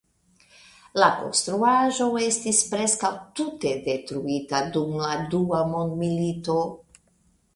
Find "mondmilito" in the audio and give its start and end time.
5.75-6.57